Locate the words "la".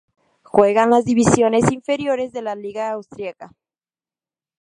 2.41-2.55